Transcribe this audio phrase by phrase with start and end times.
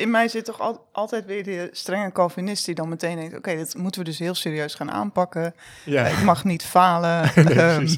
[0.00, 3.36] in mij zit toch al, altijd weer die strenge Calvinist die dan meteen denkt...
[3.36, 5.54] oké, dat moeten we dus heel serieus gaan aanpakken.
[5.84, 6.06] Ja.
[6.06, 7.30] Ik mag niet falen.
[7.44, 7.94] Nee, Ehm,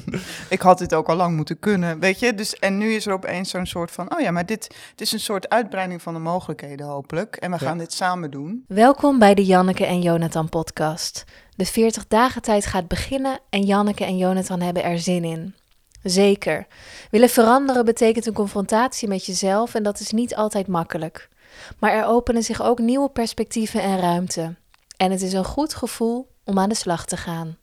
[0.49, 2.33] ik had dit ook al lang moeten kunnen, weet je?
[2.33, 4.13] Dus, en nu is er opeens zo'n soort van...
[4.15, 7.35] oh ja, maar dit het is een soort uitbreiding van de mogelijkheden hopelijk.
[7.35, 7.65] En we Ja.
[7.67, 8.63] gaan dit samen doen.
[8.67, 11.23] Welkom bij de Janneke en Jonathan podcast.
[11.55, 15.55] De 40 dagen tijd gaat beginnen en Janneke en Jonathan hebben er zin in.
[16.03, 16.67] Zeker.
[17.11, 21.29] Willen veranderen betekent een confrontatie met jezelf en dat is niet altijd makkelijk.
[21.79, 24.55] Maar er openen zich ook nieuwe perspectieven en ruimte.
[24.97, 27.57] En het is een goed gevoel om aan de slag te gaan.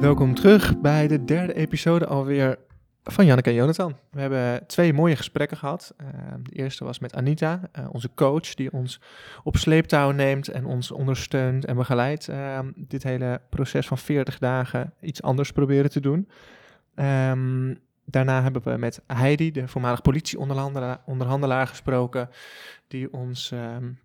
[0.00, 2.58] Welkom terug bij de derde episode alweer
[3.12, 3.96] van Janneke en Jonathan.
[4.10, 5.94] We hebben twee mooie gesprekken gehad.
[6.00, 6.06] Uh,
[6.42, 9.00] de eerste was met Anita, uh, onze coach, die ons
[9.42, 12.28] op sleeptouw neemt en ons ondersteunt en begeleidt.
[12.28, 16.28] Uh, dit hele proces van 40 dagen iets anders proberen te doen.
[16.94, 22.28] Um, daarna hebben we met Heidi, de voormalig politieonderhandelaar, gesproken,
[22.88, 23.98] die ons um,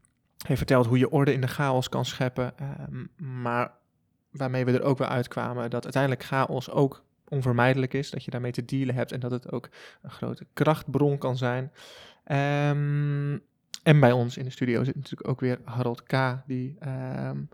[0.45, 2.53] heeft verteld hoe je orde in de chaos kan scheppen.
[3.17, 3.71] Maar
[4.31, 8.51] waarmee we er ook wel uitkwamen dat uiteindelijk chaos ook onvermijdelijk is, dat je daarmee
[8.51, 9.69] te dealen hebt en dat het ook
[10.01, 11.71] een grote krachtbron kan zijn.
[12.71, 13.43] Um,
[13.83, 17.49] en bij ons in de studio zit natuurlijk ook weer Harold K., die um,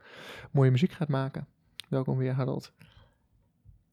[0.51, 1.47] mooie muziek gaat maken.
[1.89, 2.71] Welkom weer, Harold.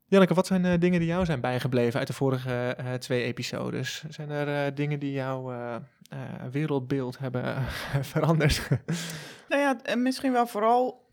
[0.07, 4.05] Janneke, wat zijn uh, dingen die jou zijn bijgebleven uit de vorige uh, twee episodes?
[4.09, 5.53] Zijn er uh, dingen die jouw
[6.51, 7.63] wereldbeeld hebben
[8.13, 8.69] veranderd?
[9.49, 11.07] nou ja, misschien wel vooral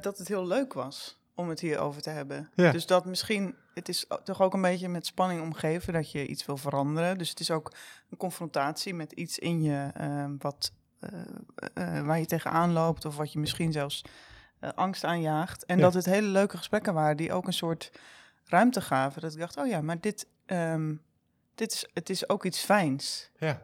[0.00, 2.50] dat het heel leuk was om het hierover te hebben.
[2.54, 2.72] Ja.
[2.72, 6.46] Dus dat misschien, het is toch ook een beetje met spanning omgeven dat je iets
[6.46, 7.18] wil veranderen.
[7.18, 7.72] Dus het is ook
[8.10, 11.20] een confrontatie met iets in je uh, wat, uh,
[11.74, 14.04] uh, waar je tegenaan loopt of wat je misschien zelfs
[14.60, 15.64] eh, angst aanjaagt.
[15.64, 15.82] En Ja.
[15.82, 17.90] dat het hele leuke gesprekken waren die ook een soort
[18.44, 19.20] ruimte gaven.
[19.22, 21.02] Dat ik dacht, oh ja, maar dit, um,
[21.54, 23.30] dit is, het is ook iets fijns.
[23.38, 23.62] Ja.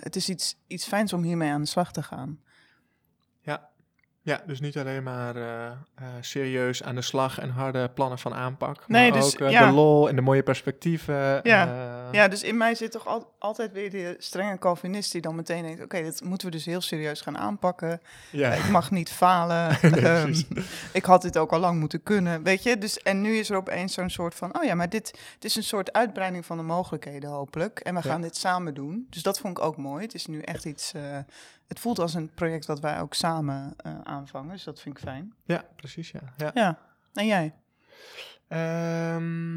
[0.00, 2.40] Het is iets, iets fijns om hiermee aan de slag te gaan.
[4.26, 4.40] Ja.
[4.46, 8.88] Dus niet alleen maar uh, uh, serieus aan de slag en harde plannen van aanpak.
[8.88, 9.66] Nee, maar dus, ook uh, ja.
[9.66, 11.40] de lol en de mooie perspectieven.
[11.42, 15.20] Ja, eh, ja dus in mij zit toch al, altijd weer die strenge Calvinist die
[15.20, 15.82] dan meteen denkt...
[15.82, 18.00] oké, dit moeten we dus heel serieus gaan aanpakken.
[18.30, 18.52] ja.
[18.52, 19.76] Ik mag niet falen.
[19.96, 20.34] Nee, Ehm,
[20.92, 22.78] ik had dit ook al lang moeten kunnen, weet je?
[22.78, 24.58] Dus, en nu is er opeens zo'n soort van...
[24.58, 27.78] oh ja, maar dit het is een soort uitbreiding van de mogelijkheden hopelijk.
[27.80, 28.10] En we Ja.
[28.10, 29.06] gaan dit samen doen.
[29.10, 30.04] Dus dat vond ik ook mooi.
[30.04, 30.92] Het is nu echt iets...
[31.68, 34.52] het voelt als een project wat wij ook samen eh, aanvangen.
[34.52, 35.34] Dus dat vind ik fijn.
[35.44, 36.34] ja, precies, ja.
[36.36, 36.50] ja.
[36.54, 36.78] Ja,
[37.14, 37.54] en jij?
[38.48, 39.56] Ehm,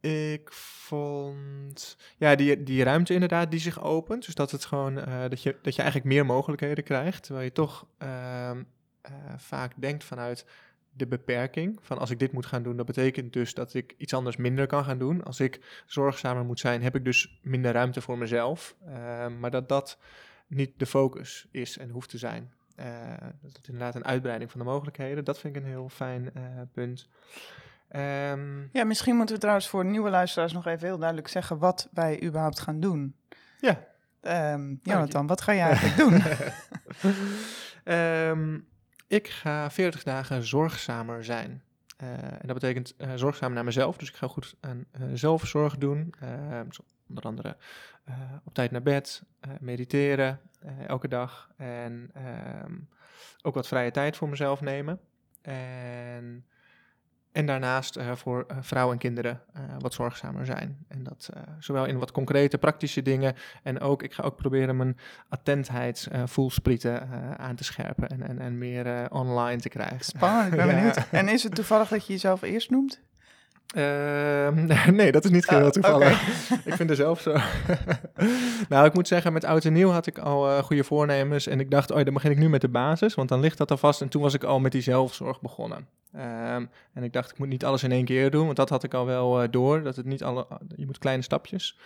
[0.00, 4.24] ik vond ja, die, die ruimte inderdaad die zich opent.
[4.24, 7.22] Dus dat, het gewoon, eh, dat, je, dat je eigenlijk meer mogelijkheden krijgt.
[7.22, 8.62] Terwijl je toch ehm,
[9.00, 10.46] eh, vaak denkt vanuit
[10.90, 11.78] de beperking.
[11.82, 14.66] Van als ik dit moet gaan doen, dat betekent dus dat ik iets anders minder
[14.66, 15.24] kan gaan doen.
[15.24, 18.76] Als ik zorgzamer moet zijn, heb ik dus minder ruimte voor mezelf.
[18.86, 19.98] Ehm, maar dat dat
[20.54, 22.52] niet de focus is en hoeft te zijn.
[22.76, 22.86] Eh,
[23.42, 25.24] dat het inderdaad een uitbreiding van de mogelijkheden.
[25.24, 26.42] Dat vind ik een heel fijn eh,
[26.72, 27.08] punt.
[27.88, 31.58] Ehm, Ja, misschien moeten we trouwens voor nieuwe luisteraars nog even heel duidelijk zeggen...
[31.58, 33.16] wat wij überhaupt gaan doen.
[33.60, 33.90] ja,
[34.20, 36.22] Ehm Jonathan, wat ga jij eigenlijk doen?
[37.84, 38.58] Ehm,
[39.06, 41.62] ik ga 40 dagen zorgzamer zijn.
[42.02, 43.96] Eh, en dat betekent eh, zorgzamer naar mezelf.
[43.96, 46.14] Dus ik ga goed aan eh, zelfzorg doen.
[46.70, 47.56] Zo onder andere
[48.44, 49.22] op tijd naar bed,
[49.60, 50.40] mediteren
[50.86, 51.50] elke dag.
[51.56, 52.78] En ehm,
[53.42, 55.00] ook wat vrije tijd voor mezelf nemen.
[55.42, 56.46] En,
[57.32, 60.84] en daarnaast eh, voor eh, vrouwen en kinderen eh, wat zorgzamer zijn.
[60.88, 63.34] En dat zowel in wat concrete, praktische dingen.
[63.62, 64.96] En ook, ik ga ook proberen mijn
[65.28, 68.08] attentheid, voelsprieten eh, aan te scherpen.
[68.08, 70.04] En, en, en meer online te krijgen.
[70.04, 70.74] Spannend, ik ben Ja.
[70.74, 70.96] benieuwd.
[71.10, 73.00] En is het toevallig dat je jezelf eerst noemt?
[73.72, 74.66] Ehm,
[74.96, 76.22] nee, dat is niet geheel Oh, toevallig.
[76.64, 77.36] ik vind er zelf zo.
[78.68, 81.46] nou, ik moet zeggen, met oud en nieuw had ik al eh, goede voornemens.
[81.46, 83.70] En ik dacht, oh, dan begin ik nu met de basis, want dan ligt dat
[83.70, 84.00] al vast.
[84.00, 85.86] En toen was ik al met die zelfzorg begonnen.
[86.12, 88.84] Ehm, en ik dacht, ik moet niet alles in één keer doen, want dat had
[88.84, 89.82] ik al wel eh, door.
[89.82, 90.46] Dat het niet alle,
[90.76, 91.78] je moet kleine stapjes.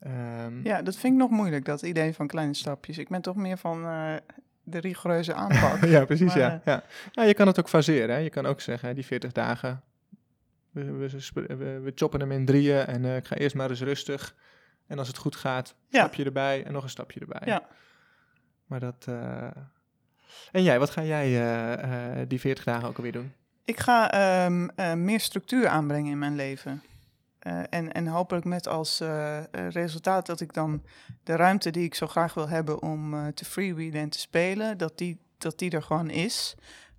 [0.00, 2.98] Ehm, Ja, dat vind ik nog moeilijk, dat idee van kleine stapjes.
[2.98, 4.14] Ik ben toch meer van eh,
[4.62, 5.84] de rigoureuze aanpak.
[5.84, 6.60] ja, precies, Maar, ja.
[6.64, 6.82] ja.
[7.10, 8.14] Ja, je kan het ook faseren.
[8.14, 8.20] Hè.
[8.20, 9.82] Je kan ook zeggen, die 40 dagen,
[10.72, 13.70] we, we, sp- we, we choppen hem in drieën en eh, ik ga eerst maar
[13.70, 14.34] eens rustig.
[14.86, 15.98] En als het goed gaat, Ja.
[15.98, 17.42] stapje erbij en nog een stapje erbij.
[17.44, 17.62] Ja.
[18.66, 19.04] Maar dat...
[19.08, 19.46] eh,
[20.52, 21.40] En jij, wat ga jij
[21.80, 23.32] eh, die 40 dagen ook alweer doen?
[23.64, 26.82] Ik ga ehm, eh, meer structuur aanbrengen in mijn leven.
[27.70, 29.00] En, en hopelijk met als
[29.52, 30.82] resultaat dat ik dan
[31.24, 34.98] de ruimte die ik zo graag wil hebben om te freewheelen en te spelen, dat
[34.98, 36.54] die dat die er gewoon is.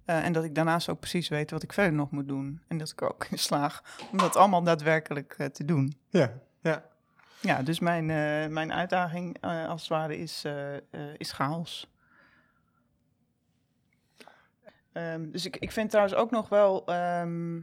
[0.05, 2.61] Eh, en dat ik daarnaast ook precies weet wat ik verder nog moet doen.
[2.67, 5.97] En dat ik er ook in slaag om dat allemaal daadwerkelijk eh, te doen.
[6.09, 6.83] Ja, ja.
[7.41, 10.45] Ja, dus mijn, eh, mijn uitdaging als het ware is,
[11.17, 11.91] is chaos.
[14.91, 16.85] Ehm, dus ik, ik vind trouwens ook nog wel.
[16.85, 17.59] ehm,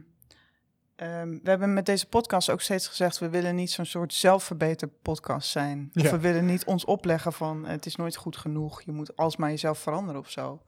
[0.95, 4.87] ehm, we hebben met deze podcast ook steeds gezegd: we willen niet zo'n soort zelfverbeter
[4.87, 5.91] podcast zijn.
[5.93, 8.81] Of we willen niet ons opleggen van het is nooit goed genoeg.
[8.81, 10.61] Je moet alsmaar jezelf veranderen of zo.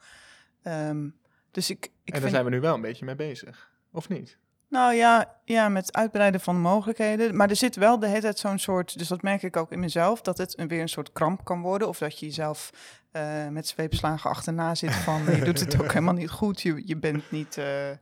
[1.54, 3.72] Dus ik, ik en daar vind zijn we nu wel een beetje mee bezig.
[3.92, 4.38] Of niet?
[4.74, 7.36] nou ja, ja, met uitbreiden van de mogelijkheden.
[7.36, 9.80] Maar er zit wel de hele tijd zo'n soort, dus dat merk ik ook in
[9.80, 11.88] mezelf, dat het een, weer een soort kramp kan worden.
[11.88, 12.70] Of dat je jezelf
[13.12, 16.62] eh, met zweepslagen achterna zit van, je doet het ook helemaal niet goed.
[16.62, 17.98] Je, je bent niet, eh, nou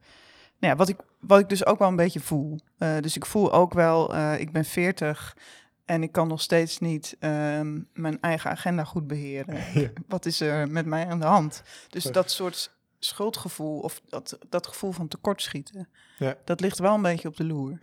[0.59, 2.59] ja, wat ik, wat ik dus ook wel een beetje voel.
[2.77, 5.37] Eh, dus ik voel ook wel, ik ben 40
[5.85, 9.55] en ik kan nog steeds niet ehm, mijn eigen agenda goed beheren.
[9.81, 9.89] Ja.
[10.07, 11.63] Wat is er met mij aan de hand?
[11.89, 12.71] Dus dat soort
[13.05, 16.35] schuldgevoel of dat, dat gevoel van tekortschieten, Ja.
[16.43, 17.77] dat ligt wel een beetje op de loer.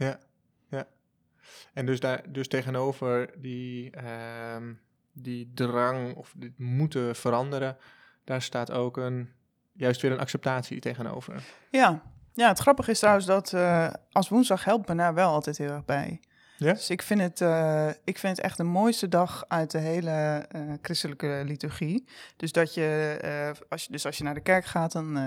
[1.73, 4.73] En dus, daar, dus tegenover die, ehm,
[5.12, 7.76] die drang of dit moeten veranderen,
[8.25, 9.32] daar staat ook een,
[9.73, 11.43] juist weer een acceptatie tegenover.
[11.70, 15.59] Ja, ja het grappige is trouwens dat eh, als woensdag helpt me daar wel altijd
[15.59, 16.20] heel erg bij.
[16.58, 16.72] Ja?
[16.72, 20.10] Dus ik vind, het, eh, ik vind het echt de mooiste dag uit de hele
[20.10, 22.05] eh, christelijke liturgie.
[22.37, 25.19] Dus, dat je, eh, als je, dus als je naar de kerk gaat, dan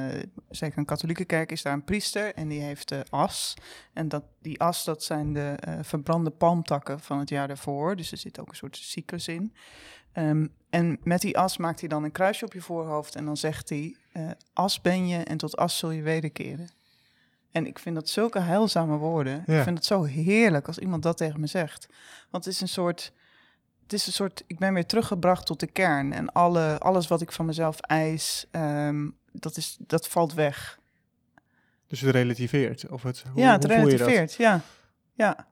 [0.50, 3.54] zeker een katholieke kerk, is daar een priester en die heeft as.
[3.94, 7.96] En dat, die as, dat zijn de verbrande palmtakken van het jaar daarvoor.
[7.96, 9.56] Dus er zit ook een soort cyclus in.
[10.12, 13.38] Ehm, en met die as maakt hij dan een kruisje op je voorhoofd en dan
[13.38, 13.96] zegt hij,
[14.54, 16.81] as ben je en tot as zul je wederkeren.
[17.52, 19.44] En ik vind dat zulke heilzame woorden.
[19.46, 19.58] Ja.
[19.58, 21.88] Ik vind het zo heerlijk als iemand dat tegen me zegt.
[22.30, 23.14] Want het is een soort,
[23.84, 26.14] het is een soort, ik ben weer teruggebracht tot de kern.
[26.14, 30.80] En alle, alles wat ik van mezelf eis, ehm, dat, is, dat valt weg.
[31.88, 32.90] Dus het relativeert.
[32.90, 34.08] Of het, hoe, ja, het hoe voel je dat?
[34.08, 34.34] relativeert.
[34.34, 34.62] Ja,
[35.14, 35.48] ja.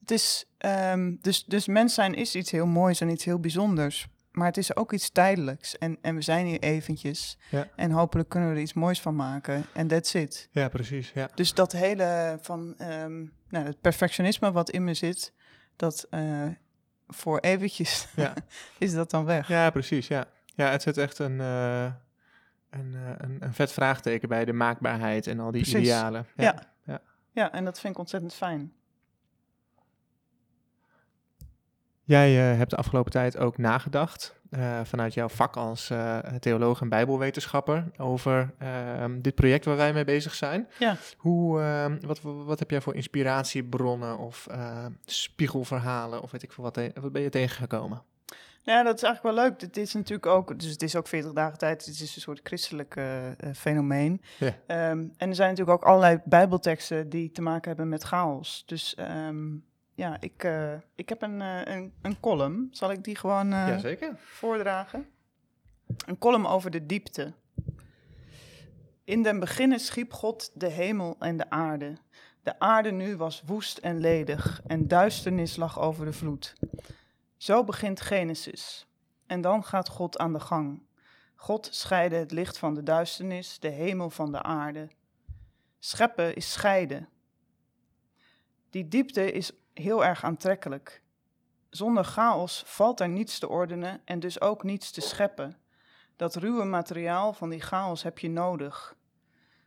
[0.00, 4.08] Het is, ehm, dus, dus mens zijn is iets heel moois en iets heel bijzonders.
[4.32, 5.78] Maar het is ook iets tijdelijks.
[5.78, 7.38] En, en we zijn hier eventjes.
[7.50, 7.68] Ja.
[7.76, 9.64] En hopelijk kunnen we er iets moois van maken.
[9.72, 10.48] En that's it.
[10.50, 11.10] Ja, precies.
[11.14, 11.28] Ja.
[11.34, 13.18] Dus dat hele van ehm,
[13.48, 15.32] nou, het perfectionisme wat in me zit,
[15.76, 16.46] dat eh,
[17.06, 18.34] voor eventjes Ja.
[18.78, 19.48] is dat dan weg.
[19.48, 20.06] ja, precies.
[20.08, 20.24] Ja.
[20.54, 21.84] ja, het zet echt een, eh,
[22.70, 25.80] een, eh, een, een vet vraagteken bij de maakbaarheid en al die Precies.
[25.80, 26.26] idealen.
[26.36, 26.44] Ja.
[26.84, 27.00] ja.
[27.34, 28.72] Ja, en dat vind ik ontzettend fijn.
[32.12, 36.80] Jij eh, hebt de afgelopen tijd ook nagedacht, eh, vanuit jouw vak als eh, theoloog
[36.80, 40.68] en bijbelwetenschapper, over ehm, dit project waar wij mee bezig zijn.
[40.78, 40.96] Ja.
[41.16, 44.46] Hoe, ehm, wat, wat heb jij voor inspiratiebronnen of
[45.04, 48.02] spiegelverhalen of weet ik veel wat, wat ben je tegengekomen?
[48.62, 49.60] Ja, dat is eigenlijk wel leuk.
[49.60, 51.86] Dit is natuurlijk ook, dus het is ook 40 dagen tijd.
[51.86, 53.00] Het is een soort christelijk
[53.54, 54.22] fenomeen.
[54.38, 54.56] Ja.
[54.66, 58.62] Ehm, en er zijn natuurlijk ook allerlei bijbelteksten die te maken hebben met chaos.
[58.66, 59.46] Dus ehm,
[60.02, 62.68] ja, ik, eh, ik heb een, eh, een, een column.
[62.70, 64.14] Zal ik die gewoon eh, Jazeker.
[64.16, 65.06] voordragen?
[66.06, 67.32] Een column over de diepte.
[69.04, 71.96] In den beginnen schiep God de hemel en de aarde.
[72.42, 76.54] De aarde nu was woest en ledig en duisternis lag over de vloed.
[77.36, 78.86] Zo begint Genesis.
[79.26, 80.82] En dan gaat God aan de gang.
[81.34, 84.88] God scheidde het licht van de duisternis, de hemel van de aarde.
[85.78, 87.08] Scheppen is scheiden.
[88.70, 91.02] Die diepte is heel erg aantrekkelijk.
[91.70, 95.56] Zonder chaos valt er niets te ordenen en dus ook niets te scheppen.
[96.16, 98.96] Dat ruwe materiaal van die chaos heb je nodig.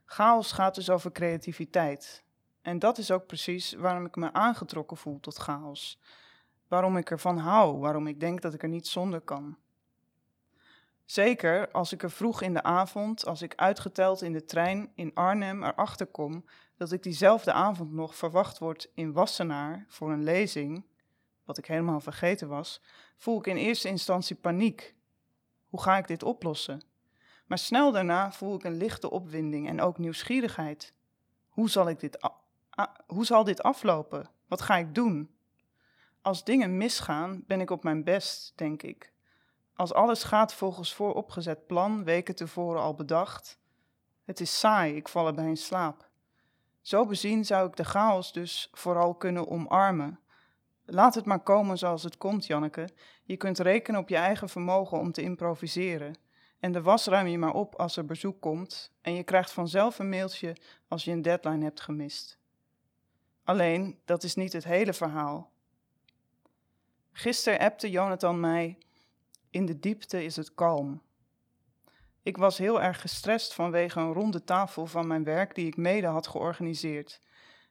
[0.06, 2.24] Chaos gaat dus over creativiteit.
[2.62, 6.00] En dat is ook precies waarom ik me aangetrokken voel tot chaos.
[6.68, 9.58] Waarom ik ervan hou, waarom ik denk dat ik er niet zonder kan.
[11.06, 15.14] Zeker als ik er vroeg in de avond, als ik uitgeteld in de trein in
[15.14, 16.46] Arnhem erachter kom
[16.78, 20.86] dat ik diezelfde avond nog verwacht word in Wassenaar voor een lezing,
[21.44, 22.82] wat ik helemaal vergeten was,
[23.18, 24.96] voel ik in eerste instantie paniek.
[25.66, 26.82] Hoe ga ik dit oplossen?
[27.46, 30.94] Maar snel daarna voel ik een lichte opwinding en ook nieuwsgierigheid.
[31.50, 32.30] Hoe zal, ik dit
[33.08, 34.30] hoe zal dit aflopen?
[34.48, 35.36] Wat ga ik doen?
[36.22, 39.14] Als dingen misgaan, ben ik op mijn best, denk ik.
[39.76, 43.60] Als alles gaat volgens vooropgezet plan, weken tevoren al bedacht.
[44.24, 46.05] Het is saai, ik val erbij in slaap.
[46.86, 50.20] Zo bezien zou ik de chaos dus vooral kunnen omarmen.
[50.86, 52.90] Laat het maar komen zoals het komt, Janneke.
[53.24, 56.18] Je kunt rekenen op je eigen vermogen om te improviseren.
[56.60, 58.92] En de was ruim je maar op als er bezoek komt.
[59.02, 60.56] En je krijgt vanzelf een mailtje
[60.88, 62.40] als je een deadline hebt gemist.
[63.44, 65.52] Alleen, dat is niet het hele verhaal.
[67.12, 68.78] Gisteren appte Jonathan mij:
[69.50, 71.02] In de diepte is het kalm.
[72.26, 76.08] Ik was heel erg gestrest vanwege een ronde tafel van mijn werk die ik mede
[76.08, 77.20] had georganiseerd.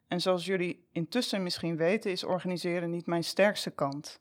[0.09, 4.21] En zoals jullie intussen misschien weten, is organiseren niet mijn sterkste kant.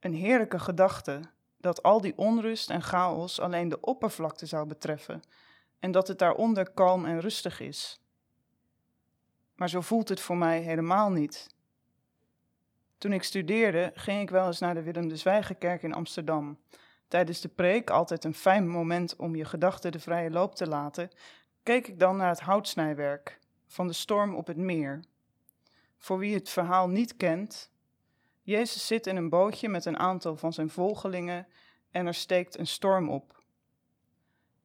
[0.00, 1.20] Een heerlijke gedachte
[1.56, 5.22] dat al die onrust en chaos alleen de oppervlakte zou betreffen
[5.78, 8.00] en dat het daaronder kalm en rustig is.
[9.54, 11.54] Maar zo voelt het voor mij helemaal niet.
[12.98, 16.58] Toen ik studeerde, ging ik wel eens naar de Willem de Zwijgerkerk in Amsterdam.
[17.10, 21.10] Tijdens de preek, altijd een fijn moment om je gedachten de vrije loop te laten,
[21.62, 25.00] keek ik dan naar het houtsnijwerk van de storm op het meer.
[25.98, 27.70] Voor wie het verhaal niet kent,
[28.42, 31.46] Jezus zit in een bootje met een aantal van zijn volgelingen
[31.90, 33.42] en er steekt een storm op.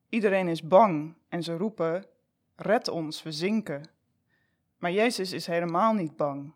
[0.10, 2.06] Iedereen is bang en ze roepen:
[2.56, 3.90] Red ons, we zinken.
[4.78, 6.54] Maar Jezus is helemaal niet bang.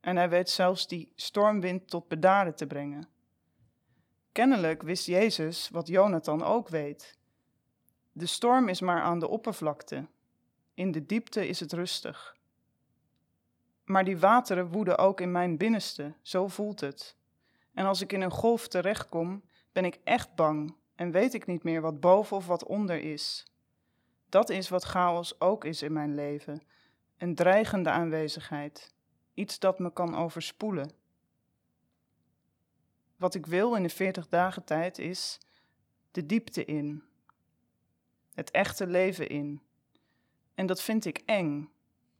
[0.00, 3.16] En hij weet zelfs die stormwind tot bedaren te brengen.
[4.38, 7.18] Kennelijk wist Jezus wat Jonathan ook weet.
[8.12, 10.06] De storm is maar aan de oppervlakte.
[10.74, 12.36] In de diepte is het rustig.
[13.84, 17.16] Maar die wateren woeden ook in mijn binnenste, zo voelt het.
[17.74, 19.42] En als ik in een golf terechtkom,
[19.72, 23.52] ben ik echt bang en weet ik niet meer wat boven of wat onder is.
[24.28, 26.62] Dat is wat chaos ook is in mijn leven:
[27.16, 28.94] een dreigende aanwezigheid,
[29.34, 30.97] iets dat me kan overspoelen.
[33.18, 35.38] Wat ik wil in de 40 dagen tijd is
[36.10, 37.02] de diepte in,
[38.34, 39.62] het echte leven in.
[40.54, 41.70] En dat vind ik eng,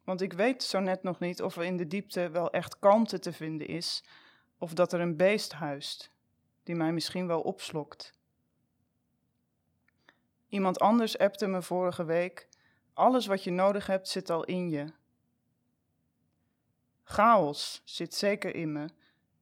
[0.05, 3.19] want ik weet zo net nog niet of er in de diepte wel echt kalmte
[3.19, 4.05] te vinden is,
[4.59, 6.11] of dat er een beest huist,
[6.63, 8.13] die mij misschien wel opslokt.
[10.49, 12.49] Iemand anders appte me vorige week:
[12.93, 14.93] alles wat je nodig hebt zit al in je.
[17.05, 18.89] Chaos zit zeker in me,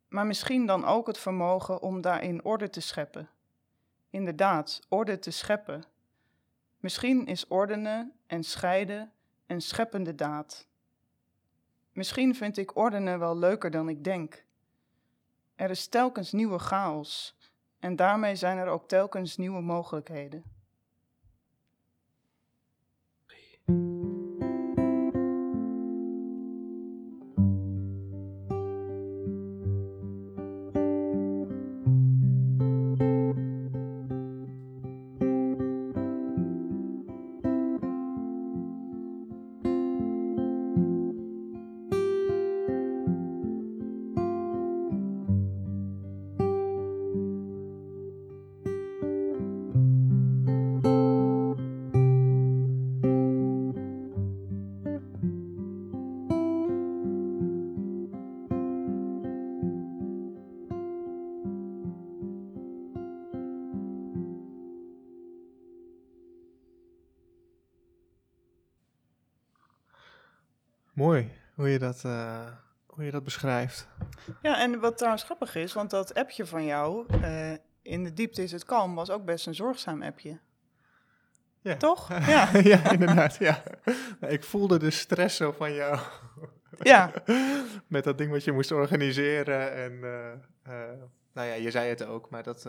[0.08, 3.28] maar misschien dan ook het vermogen om daarin orde te scheppen.
[4.10, 5.84] Inderdaad, orde te scheppen.
[6.80, 9.12] Misschien is ordenen en scheiden
[9.46, 10.66] een scheppende daad.
[11.92, 14.44] Misschien vind ik ordenen wel leuker dan ik denk.
[15.54, 17.36] Er is telkens nieuwe chaos
[17.78, 20.44] en daarmee zijn er ook telkens nieuwe mogelijkheden.
[70.96, 72.46] Mooi hoe je dat, eh,
[72.86, 73.88] hoe je dat beschrijft.
[74.42, 78.42] Ja, en wat trouwens grappig is, want dat appje van jou, eh, in de diepte
[78.42, 80.38] is het kalm, was ook best een zorgzaam appje.
[81.60, 81.76] Ja.
[81.76, 82.08] Toch?
[82.26, 82.50] Ja.
[82.72, 83.36] ja, inderdaad.
[83.36, 83.62] Ja.
[84.20, 85.98] Ik voelde de stress zo van jou.
[86.78, 87.12] Ja.
[87.86, 89.72] Met dat ding wat je moest organiseren.
[89.72, 89.92] En
[90.62, 90.72] eh,
[91.32, 92.66] nou ja, je zei het ook, maar dat.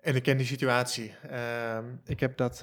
[0.00, 1.14] en ik ken die situatie.
[1.28, 2.62] Ehm, ik heb dat.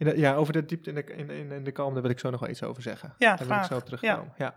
[0.00, 2.02] Eh, in de- ja, over de diepte in de, in, in, in de kalm, daar
[2.02, 3.14] wil ik zo nog wel iets over zeggen.
[3.18, 3.66] Ja, Daar wil ik graag.
[3.66, 4.32] zo op terugkomen.
[4.36, 4.56] Ja.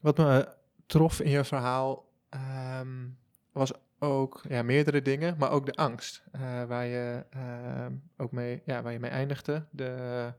[0.00, 0.48] Wat me
[0.86, 3.08] trof in je verhaal ehm,
[3.52, 8.62] was ook ja, meerdere dingen, maar ook de angst eh, waar, je, ehm, ook mee,
[8.64, 9.64] ja, waar je mee eindigde.
[9.70, 10.32] De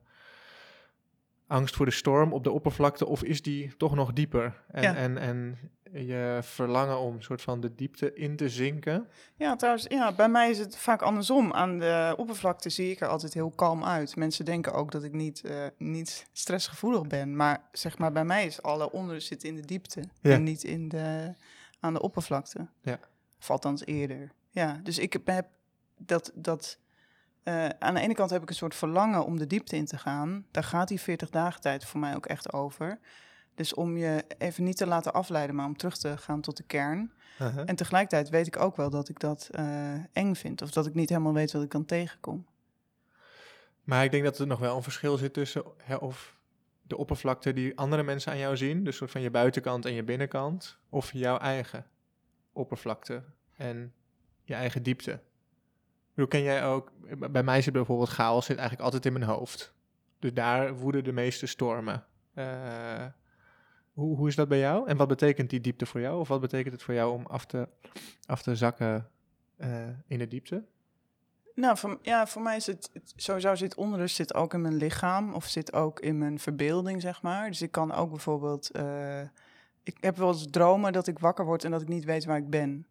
[1.48, 4.62] angst voor de storm op de oppervlakte, of is die toch nog dieper?
[4.72, 4.95] En, Ja.
[4.95, 5.57] en, en
[5.94, 9.08] je verlangen om soort van de diepte in te zinken.
[9.36, 11.54] Ja, trouwens, ja, bij mij is het vaak andersom.
[11.54, 14.16] Aan de oppervlakte zie ik er altijd heel kalm uit.
[14.16, 17.36] Mensen denken ook dat ik niet, eh, niet stressgevoelig ben.
[17.36, 20.04] Maar zeg maar, bij mij is alle onrust zit in de diepte.
[20.22, 20.32] Ja.
[20.34, 21.34] En niet in de,
[21.80, 22.68] aan de oppervlakte.
[22.82, 23.00] Ja.
[23.40, 24.32] Of althans eerder.
[24.52, 25.48] Ja, dus ik heb- heb
[25.98, 26.32] dat...
[26.36, 26.78] dat
[27.44, 29.98] eh, aan de ene kant heb ik een soort verlangen om de diepte in te
[29.98, 30.46] gaan.
[30.52, 33.00] Daar gaat die 40 dagen tijd voor mij ook echt over.
[33.55, 36.63] Dus om je even niet te laten afleiden, maar om terug te gaan tot de
[36.63, 37.12] kern.
[37.41, 37.63] Uh-huh.
[37.65, 40.62] En tegelijkertijd weet ik ook wel dat ik dat eh, eng vind.
[40.62, 42.45] Of dat ik niet helemaal weet wat ik dan tegenkom.
[43.83, 46.38] Maar ik denk dat er nog wel een verschil zit tussen hè, of
[46.81, 50.03] de oppervlakte die andere mensen aan jou zien, dus soort van je buitenkant en je
[50.03, 51.86] binnenkant, of jouw eigen
[52.51, 53.24] oppervlakte
[53.57, 53.93] en
[54.43, 55.12] je eigen diepte.
[55.12, 55.19] Ik
[56.13, 56.91] bedoel, ken jij ook,
[57.31, 59.74] bij mij zit bijvoorbeeld chaos zit eigenlijk altijd in mijn hoofd.
[60.19, 62.05] Dus daar woeden de meeste stormen.
[62.33, 63.05] Eh,
[63.94, 64.88] Hoe, hoe is dat bij jou?
[64.88, 66.20] En wat betekent die diepte voor jou?
[66.20, 67.68] Of wat betekent het voor jou om af te,
[68.26, 69.10] af te zakken
[69.56, 70.64] eh, in de diepte?
[71.56, 74.76] Nou, voor, ja, voor mij is het, het sowieso zit onrust zit ook in mijn
[74.76, 77.48] lichaam of zit ook in mijn verbeelding, zeg maar.
[77.48, 79.22] Dus ik kan ook bijvoorbeeld, eh,
[79.84, 82.38] ik heb wel eens dromen dat ik wakker word en dat ik niet weet waar
[82.38, 82.88] ik ben.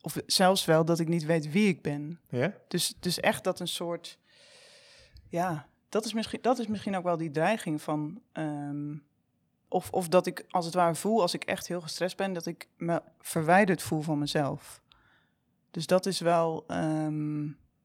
[0.00, 2.20] Of zelfs wel dat ik niet weet wie ik ben.
[2.28, 2.54] Ja?
[2.68, 4.18] Dus, dus echt dat een soort,
[5.28, 8.92] ja, dat is misschien, dat is misschien ook wel die dreiging van, ehm,
[9.74, 12.46] of, of dat ik als het ware voel, als ik echt heel gestrest ben, dat
[12.46, 14.82] ik me verwijderd voel van mezelf.
[15.70, 17.44] Dus dat is wel, ehm,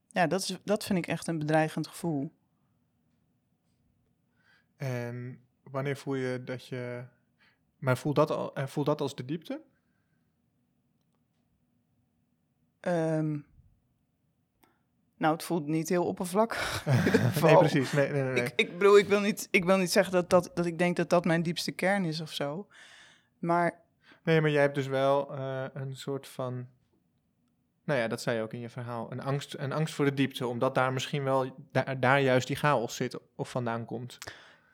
[0.10, 2.31] ja, dat, is, dat vind ik echt een bedreigend gevoel.
[4.77, 7.03] En wanneer voel je dat je...
[7.77, 9.62] Maar voelt dat, al, voelt dat als de diepte?
[12.79, 13.39] Ehm,
[15.20, 16.86] nou, het voelt niet heel oppervlakkig.
[17.44, 17.92] nee, precies.
[17.92, 18.34] Nee, nee, nee.
[18.34, 18.44] nee.
[18.44, 20.96] Ik, ik bedoel, ik wil, niet, ik wil niet zeggen dat, dat, dat ik denk
[20.96, 22.68] dat dat mijn diepste kern is of zo.
[23.40, 23.88] Maar
[24.24, 26.68] Nee, maar jij hebt dus wel eh, een soort van...
[27.84, 29.12] Nou ja, dat zei je ook in je verhaal.
[29.12, 31.56] Een angst, een angst voor de diepte, omdat daar misschien wel...
[31.72, 34.18] Daar, daar juist die chaos zit of vandaan komt.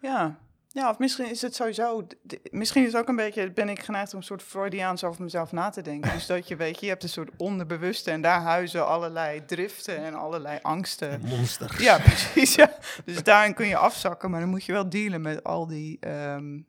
[0.01, 0.39] ja,
[0.75, 2.07] ja of misschien is het sowieso...
[2.51, 3.51] Misschien is het ook een beetje...
[3.51, 6.11] Ben ik geneigd om een soort Freudiaans over mezelf na te denken.
[6.11, 8.11] Dus dat je weet, je hebt een soort onderbewuste...
[8.11, 11.21] en daar huizen allerlei driften en allerlei angsten.
[11.21, 11.81] monster.
[11.81, 12.55] Ja, precies.
[12.55, 12.77] Ja.
[13.05, 16.59] Dus daarin kun je afzakken, maar dan moet je wel dealen met al die, ehm,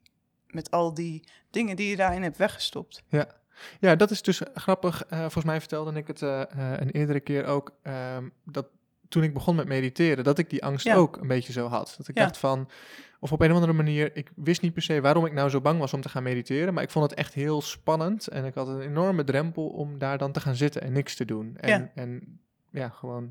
[0.47, 3.03] met al die dingen die je daarin hebt weggestopt.
[3.81, 5.05] Ja, dat is dus grappig.
[5.05, 6.49] Eh, volgens mij vertelde ik het eh, eh,
[6.81, 7.73] een eerdere keer ook.
[7.83, 8.67] ehm, dat
[9.09, 10.95] toen ik begon met mediteren, dat ik die angst Ja.
[10.95, 11.95] ook een beetje zo had.
[11.99, 12.23] Dat ik Ja.
[12.25, 12.69] dacht van,
[13.21, 15.61] of op een of andere manier, ik wist niet per se waarom ik nou zo
[15.61, 16.75] bang was om te gaan mediteren.
[16.75, 18.27] Maar ik vond het echt heel spannend.
[18.27, 21.25] En ik had een enorme drempel om daar dan te gaan zitten en niks te
[21.25, 21.57] doen.
[21.57, 21.91] En Ja.
[21.95, 23.31] en, ja gewoon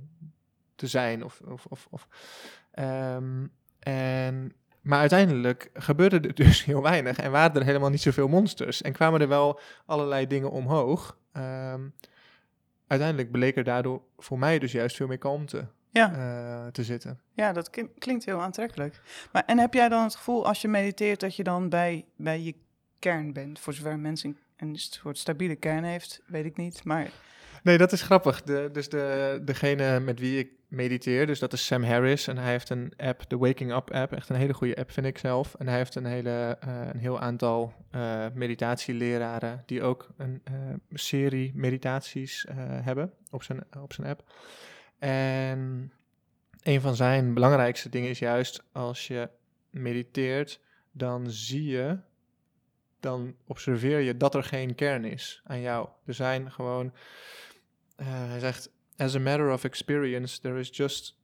[0.75, 1.23] te zijn.
[1.23, 2.07] Of, of, of, of,
[2.71, 3.45] ehm,
[3.79, 8.81] en, maar uiteindelijk gebeurde er dus heel weinig en waren er helemaal niet zoveel monsters.
[8.81, 11.17] En kwamen er wel allerlei dingen omhoog.
[11.31, 11.81] Ehm,
[12.87, 17.19] uiteindelijk bleek er daardoor voor mij dus juist veel meer kalmte Ja, eh, te zitten.
[17.33, 17.69] ja dat
[17.99, 19.01] klinkt heel aantrekkelijk.
[19.31, 22.41] Maar, en heb jij dan het gevoel als je mediteert dat je dan bij, bij
[22.41, 22.55] je
[22.99, 23.59] kern bent?
[23.59, 26.83] Voor zover mensen een soort stabiele kern heeft, weet ik niet.
[26.83, 27.09] Maar
[27.65, 28.43] Nee, dat is grappig.
[28.43, 32.27] De, dus de, degene met wie ik mediteer, dus dat is Sam Harris.
[32.27, 34.13] En hij heeft een app, de Waking Up app.
[34.13, 35.55] Echt een hele goede app, vind ik zelf.
[35.55, 40.53] En hij heeft een, hele, eh, een heel aantal eh, meditatieleraren die ook een eh,
[40.93, 42.45] serie meditaties
[42.81, 44.23] hebben op zijn, op zijn app.
[44.99, 45.91] En
[46.63, 49.29] een van zijn belangrijkste dingen is juist als je
[49.69, 50.59] mediteert,
[50.91, 51.97] dan zie je,
[52.99, 55.87] dan observeer je dat er geen kern is aan jou.
[56.05, 56.93] Er zijn gewoon,
[57.95, 61.17] eh, hij zegt, as a matter of experience, there is just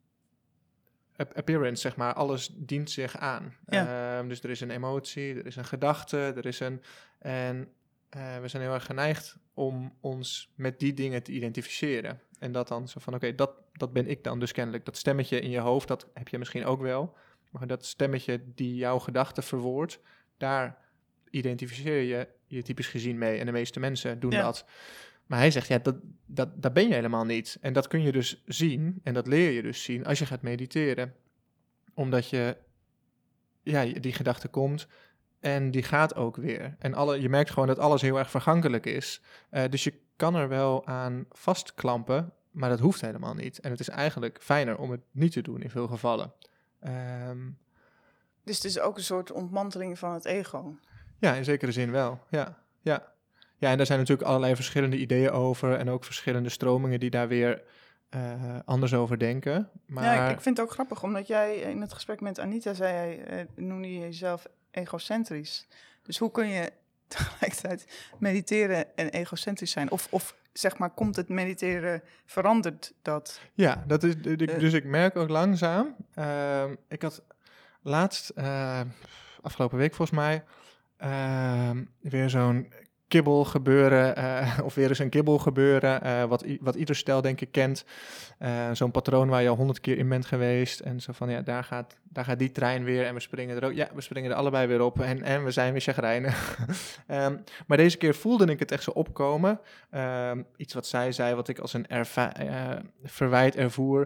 [1.16, 2.14] ap- appearance, zeg maar.
[2.14, 3.56] Alles dient zich aan.
[3.66, 6.82] Ehm, dus er is een emotie, er is een gedachte, er is een...
[7.20, 7.68] En
[8.10, 12.20] eh, we zijn heel erg geneigd om ons met die dingen te identificeren.
[12.40, 14.86] En dat dan zo van, oké, dat, dat ben ik dan dus kennelijk.
[14.86, 17.16] Dat stemmetje in je hoofd, dat heb je misschien ook wel.
[17.50, 20.00] Maar dat stemmetje die jouw gedachten verwoordt,
[20.38, 20.78] daar
[21.30, 23.40] identificeer je je typisch gezien mee.
[23.40, 24.42] En de meeste mensen doen Ja.
[24.42, 24.66] dat.
[25.32, 27.58] Maar hij zegt, ja, dat, dat, dat ben je helemaal niet.
[27.62, 30.42] En dat kun je dus zien, en dat leer je dus zien als je gaat
[30.42, 31.16] mediteren.
[31.94, 32.58] Omdat je,
[33.62, 34.88] ja, die gedachte komt
[35.40, 36.76] en die gaat ook weer.
[36.80, 39.22] En alle, je merkt gewoon dat alles heel erg vergankelijk is.
[39.50, 43.60] Eh, dus je kan er wel aan vastklampen, maar dat hoeft helemaal niet.
[43.60, 46.34] En het is eigenlijk fijner om het niet te doen in veel gevallen.
[46.80, 47.50] Ehm,
[48.44, 50.76] dus het is ook een soort ontmanteling van het ego.
[51.20, 52.20] Ja, in zekere zin wel.
[52.30, 53.11] Ja, ja.
[53.62, 57.28] Ja, en daar zijn natuurlijk allerlei verschillende ideeën over en ook verschillende stromingen die daar
[57.28, 57.62] weer
[58.10, 59.70] eh, anders over denken.
[59.86, 62.74] Maar Ja, ik, ik vind het ook grappig, omdat jij in het gesprek met Anita
[62.74, 65.68] zei, eh, noemde je jezelf egocentrisch.
[66.04, 66.72] Dus hoe kun je
[67.08, 69.92] tegelijkertijd mediteren en egocentrisch zijn?
[69.92, 73.42] Of, of zeg maar, komt het mediteren, verandert dat?
[73.54, 74.60] ja, dat is, Eh.
[74.60, 75.96] dus ik merk ook langzaam.
[76.16, 77.24] ehm, ik had
[77.82, 78.34] laatst,
[79.42, 80.44] afgelopen week volgens mij,
[80.98, 82.74] ehm, weer zo'n
[83.12, 87.42] kibbel gebeuren, eh, of weer eens een kibbel gebeuren, eh, wat, wat ieder stel denk
[87.42, 87.86] ik kent.
[88.38, 90.80] Eh, zo'n patroon waar je al honderd keer in bent geweest.
[90.80, 93.66] En zo van, ja, daar gaat, daar gaat die trein weer en we springen er
[93.66, 93.74] ook.
[93.74, 96.40] Ja, we springen er allebei weer op en, en we zijn weer chagrijnig.
[97.08, 99.60] Ehm, maar deze keer voelde ik het echt zo opkomen.
[99.90, 101.86] Ehm, iets wat zij zei, wat ik als een
[103.04, 104.02] verwijt ervoer.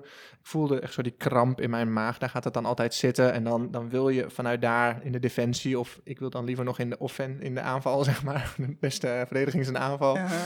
[0.46, 2.18] Ik voelde echt zo die kramp in mijn maag.
[2.18, 3.34] Daar gaat het dan altijd zitten.
[3.34, 6.66] En dan, dan wil je vanuit daar in de defensie, of ik wil dan liever
[6.66, 8.56] nog in de offen, in de aanval, zeg maar.
[9.00, 10.16] Verdediging is een aanval.
[10.16, 10.46] Ja.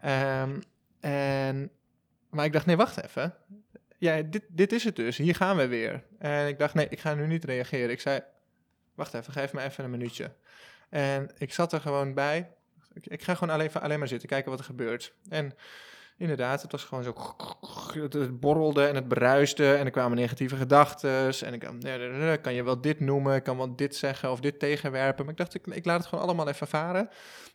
[0.00, 0.60] Ehm,
[1.00, 1.70] en,
[2.30, 3.34] maar ik dacht, nee, wacht even.
[3.98, 5.16] Ja, dit, dit is het dus.
[5.16, 6.02] Hier gaan we weer.
[6.18, 7.90] En ik dacht, nee, ik ga nu niet reageren.
[7.90, 8.20] Ik zei,
[8.94, 10.34] wacht even, geef me even een minuutje.
[10.88, 12.50] En ik zat er gewoon bij.
[12.92, 15.14] Ik, ik ga gewoon alleen, alleen maar zitten, kijken wat er gebeurt.
[15.28, 15.52] En
[16.16, 17.14] inderdaad, het was gewoon zo...
[17.96, 21.32] Het borrelde en het bruiste en er kwamen negatieve gedachten.
[21.40, 24.58] En ik ja, kan je wel dit noemen, ik kan wel dit zeggen of dit
[24.58, 25.24] tegenwerpen.
[25.24, 27.08] Maar ik dacht, ik, ik laat het gewoon allemaal even varen.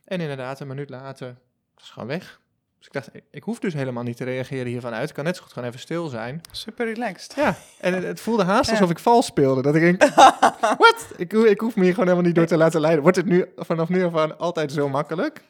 [0.05, 1.27] En inderdaad, een minuut later,
[1.73, 2.39] was het gewoon weg.
[2.77, 5.09] Dus ik dacht, ik, ik, hoef dus helemaal niet te reageren hiervan uit.
[5.09, 6.41] Ik kan net zo goed gewoon even stil zijn.
[6.51, 7.33] Super relaxed.
[7.35, 9.61] Ja, en het, het voelde haast alsof ik vals speelde.
[9.61, 10.13] Dat ik denk,
[10.85, 11.07] wat?
[11.17, 13.01] Ik, ik hoef me hier gewoon helemaal niet door te laten leiden.
[13.01, 15.43] Wordt het nu vanaf nu af aan altijd zo makkelijk?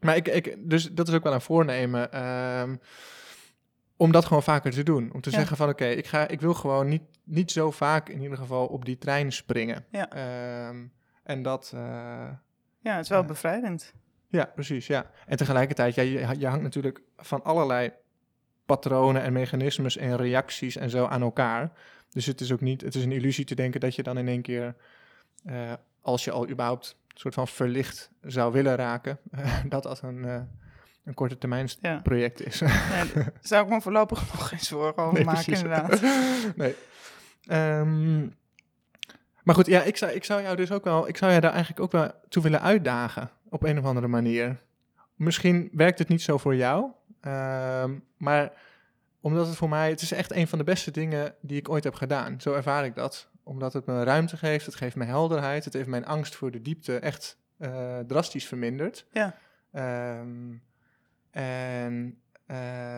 [0.00, 2.24] Maar ik, ik, dus dat is ook wel een voornemen.
[2.60, 2.80] Um,
[3.96, 5.12] om dat gewoon vaker te doen.
[5.12, 8.22] Om te zeggen van oké, ik ik, ik wil gewoon niet, niet zo vaak in
[8.22, 9.84] ieder geval op die trein springen.
[9.90, 10.68] Ja.
[10.68, 11.72] Um, en dat...
[11.74, 11.80] Uh,
[12.80, 13.94] ja, het is wel bevrijdend.
[14.28, 14.86] Ja, precies.
[14.86, 15.10] Ja.
[15.26, 17.92] En tegelijkertijd, ja, je, je hangt natuurlijk van allerlei
[18.66, 21.72] patronen en mechanismes en reacties en zo aan elkaar.
[22.10, 24.28] Dus het is ook niet, het is een illusie te denken dat je dan in
[24.28, 24.74] één keer,
[25.44, 29.18] uh, als je al überhaupt soort van verlicht zou willen raken,
[29.68, 30.40] dat dat een, uh,
[31.04, 32.00] een korte termijn ja.
[32.02, 32.58] project is.
[32.58, 33.04] Ja,
[33.40, 35.62] zou ik me voorlopig nog geen zorgen over nee, maken, precies.
[35.62, 36.00] inderdaad.
[36.56, 36.74] nee.
[37.80, 38.36] Um,
[39.42, 41.52] maar goed, ja, ik zou, ik zou jou dus ook wel, ik zou jou daar
[41.52, 44.60] eigenlijk ook wel toe willen uitdagen op een of andere manier.
[45.14, 48.52] Misschien werkt het niet zo voor jou, um, maar
[49.20, 51.84] omdat het voor mij, het is echt een van de beste dingen die ik ooit
[51.84, 52.40] heb gedaan.
[52.40, 53.28] Zo ervaar ik dat.
[53.48, 56.62] Omdat het me ruimte geeft, het geeft me helderheid, het heeft mijn angst voor de
[56.62, 59.06] diepte echt uh, drastisch verminderd.
[59.12, 59.34] Ja.
[60.20, 60.62] Um,
[61.30, 62.20] en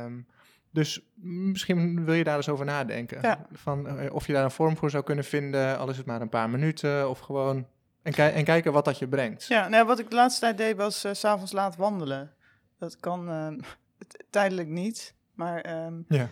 [0.04, 0.26] um,
[0.70, 3.18] dus misschien wil je daar eens over nadenken.
[3.22, 3.46] Ja.
[3.52, 6.20] Van, uh, of je daar een vorm voor zou kunnen vinden, al is het maar
[6.20, 7.66] een paar minuten, of gewoon
[8.02, 9.46] en, ki en, kijken wat dat je brengt.
[9.46, 12.32] Ja, nou, wat ik de laatste tijd deed was uh, s'avonds laat wandelen.
[12.78, 13.48] Dat kan uh,
[14.30, 15.84] tijdelijk niet, maar...
[15.86, 16.28] Um, ja,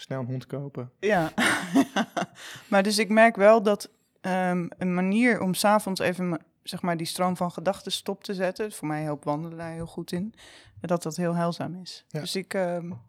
[0.00, 0.90] snel een hond kopen.
[1.00, 1.32] Ja,
[2.70, 7.06] maar dus ik merk wel dat um, een manier om s'avonds even zeg maar die
[7.06, 8.72] stroom van gedachten stop te zetten...
[8.72, 10.34] voor mij helpt wandelen daar heel goed in,
[10.80, 12.04] dat dat heel heilzaam is.
[12.08, 12.20] Ja.
[12.20, 12.54] Dus ik...
[12.54, 13.00] Um,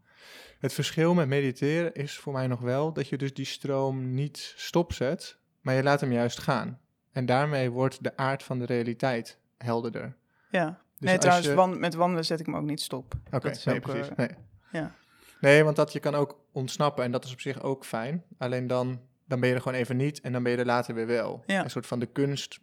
[0.59, 4.53] het verschil met mediteren is voor mij nog wel dat je dus die stroom niet
[4.55, 6.79] stopzet, maar je laat hem juist gaan.
[7.11, 10.15] En daarmee wordt de aard van de realiteit helderder.
[10.49, 11.79] Ja, dus nee, trouwens, je...
[11.79, 13.13] met wandelen zet ik hem ook niet stop.
[13.25, 14.09] Oké, okay, nee, precies.
[14.09, 14.29] Uh, nee.
[14.71, 14.95] Ja.
[15.41, 18.23] Nee, want dat je kan ook ontsnappen en dat is op zich ook fijn.
[18.37, 20.95] Alleen dan, dan ben je er gewoon even niet en dan ben je er later
[20.95, 21.43] weer wel.
[21.45, 21.63] Ja.
[21.63, 22.59] Een soort van de kunst,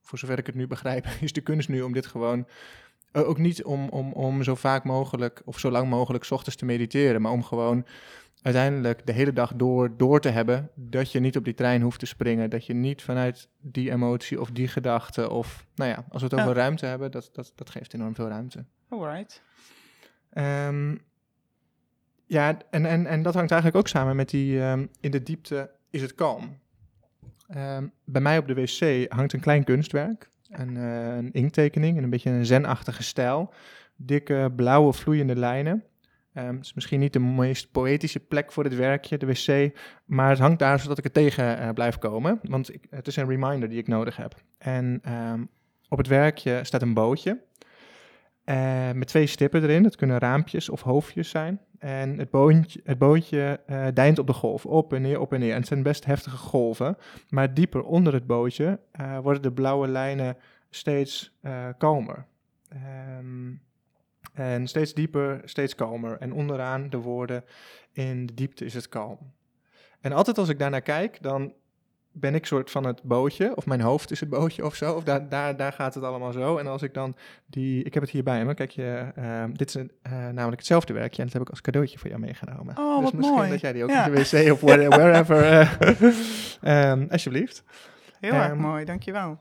[0.00, 2.46] voor zover ik het nu begrijp, is de kunst nu om dit gewoon...
[3.12, 6.56] Uh, ook niet om, om, om zo vaak mogelijk of zo lang mogelijk 's ochtends
[6.56, 7.86] te mediteren, maar om gewoon
[8.42, 11.98] uiteindelijk de hele dag door, door te hebben, dat je niet op die trein hoeft
[11.98, 16.22] te springen, dat je niet vanuit die emotie of die gedachte of, nou ja, als
[16.22, 16.42] we het Ja.
[16.42, 18.64] over ruimte hebben, dat, dat, dat geeft enorm veel ruimte.
[18.88, 19.42] Alright.
[20.30, 20.96] Ehm,
[22.32, 25.70] ja, en, en, en dat hangt eigenlijk ook samen met die, ehm, in de diepte
[25.90, 26.58] is het kalm.
[27.48, 32.02] Ehm, bij mij op de wc hangt een klein kunstwerk, een, eh, een inkttekening in
[32.02, 33.52] een beetje een zenachtige stijl.
[33.96, 35.84] Dikke blauwe vloeiende lijnen.
[36.34, 40.30] Um, het is misschien niet de meest poëtische plek voor dit werkje, de wc, maar
[40.30, 43.28] het hangt daar zodat ik er tegen uh, blijf komen, want ik, het is een
[43.28, 44.34] reminder die ik nodig heb.
[44.58, 45.02] En
[45.88, 47.40] op het werkje staat een bootje
[48.44, 51.60] uh, met twee stippen erin, dat kunnen raampjes of hoofdjes zijn.
[51.82, 55.50] En het bootje, het uh, deint op de golf, op en neer, op en neer.
[55.50, 56.96] En het zijn best heftige golven,
[57.28, 60.36] maar dieper onder het bootje uh, worden de blauwe lijnen
[60.70, 61.38] steeds
[61.78, 62.26] kalmer.
[63.18, 63.60] Um,
[64.32, 66.18] en steeds dieper, steeds kalmer.
[66.18, 67.44] En onderaan de woorden,
[67.92, 69.18] in de diepte is het kalm.
[70.00, 71.52] En altijd als ik daarnaar kijk, dan
[72.12, 75.04] ben ik soort van het bootje, of mijn hoofd is het bootje of zo, of
[75.04, 76.56] daar, daar, daar gaat het allemaal zo.
[76.56, 79.68] En als ik dan die, ik heb het hier bij me, kijk je, uh, dit
[79.68, 82.76] is een, uh, namelijk hetzelfde werkje en dat heb ik als cadeautje voor jou meegenomen.
[82.78, 83.50] Oh, dus wat misschien mooi.
[83.50, 84.06] dat jij die ook Ja.
[84.06, 85.60] in de wc of where- wherever,
[86.62, 87.64] uh, um, alsjeblieft.
[88.20, 89.38] Heel erg Ehm, mooi, dankjewel.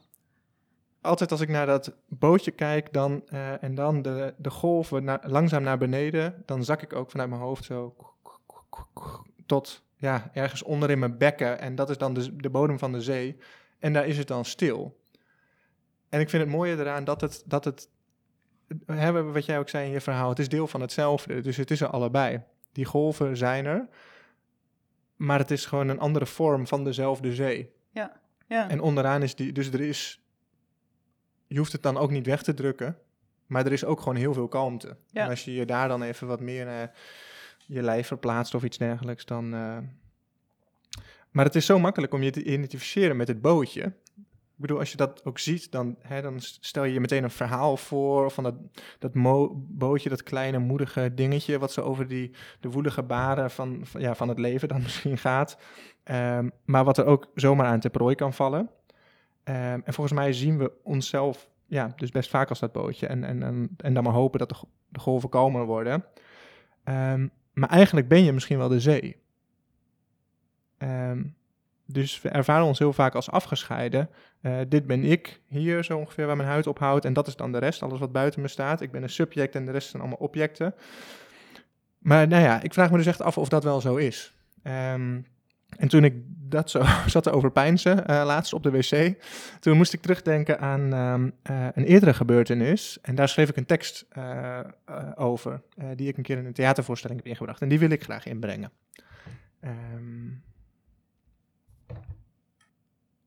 [1.02, 5.20] altijd als ik naar dat bootje kijk dan, uh, en dan de, de golven na,
[5.24, 7.96] langzaam naar beneden, dan zak ik ook vanuit mijn hoofd zo
[9.46, 11.60] tot ja, ergens onder in mijn bekken.
[11.60, 13.38] En dat is dan de, de bodem van de zee.
[13.80, 15.00] En daar is het dan stil.
[16.10, 17.90] En ik vind het mooie eraan dat het, dat het
[19.34, 21.42] wat jij ook zei in je verhaal, het is deel van hetzelfde.
[21.42, 22.44] Dus het is er allebei.
[22.72, 23.88] Die golven zijn er,
[25.16, 27.74] maar het is gewoon een andere vorm van dezelfde zee.
[27.90, 28.22] Ja,
[28.70, 30.22] En onderaan is die, dus er is,
[31.48, 32.98] je hoeft het dan ook niet weg te drukken,
[33.46, 34.98] maar er is ook gewoon heel veel kalmte.
[35.08, 35.24] Ja.
[35.24, 36.84] En als je je daar dan even wat meer uh,
[37.68, 39.54] je lijf verplaatst of iets dergelijks, dan.
[39.54, 39.78] Uh...
[41.32, 43.84] Maar het is zo makkelijk om je te identificeren met het bootje.
[44.62, 47.32] Ik bedoel, als je dat ook ziet, dan, hè, dan stel je je meteen een
[47.32, 48.56] verhaal voor van dat,
[49.00, 49.12] dat
[49.56, 54.16] bootje, dat kleine moedige dingetje, wat zo over die, de woelige baren van, van, ja,
[54.16, 55.58] van het leven dan misschien gaat.
[56.04, 58.70] Um, maar wat er ook zomaar aan te prooi kan vallen.
[59.44, 63.08] Ehm, en volgens mij zien we onszelf ja, dus best vaak als dat bootje.
[63.08, 66.06] En, en, en, en dan maar hopen dat de golven kalmer worden.
[66.84, 69.18] Ehm, maar eigenlijk ben je misschien wel de zee.
[70.78, 71.24] Ehm,
[71.86, 74.10] dus we ervaren ons heel vaak als afgescheiden.
[74.42, 77.06] Eh, dit ben ik, hier zo ongeveer waar mijn huid ophoudt.
[77.06, 78.82] En dat is dan de rest, alles wat buiten me staat.
[78.82, 80.76] Ik ben een subject en de rest zijn allemaal objecten.
[81.98, 84.34] Maar nou ja, ik vraag me dus echt af of dat wel zo is.
[84.64, 85.20] Ehm,
[85.78, 86.14] en toen ik
[86.52, 89.24] dat zo zat te overpeinzen, eh, laatst op de wc,
[89.60, 92.98] toen moest ik terugdenken aan ehm, eh, een eerdere gebeurtenis.
[93.02, 94.60] En daar schreef ik een tekst eh,
[95.16, 95.62] over,
[95.96, 97.62] die ik een keer in een theatervoorstelling heb ingebracht.
[97.62, 98.72] En die wil ik graag inbrengen.
[99.60, 100.30] Ehm,